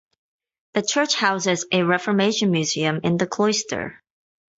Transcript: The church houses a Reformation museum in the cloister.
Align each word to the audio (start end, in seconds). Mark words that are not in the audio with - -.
The 0.73 0.81
church 0.81 1.13
houses 1.13 1.67
a 1.71 1.83
Reformation 1.83 2.49
museum 2.49 3.01
in 3.03 3.17
the 3.17 3.27
cloister. 3.27 4.01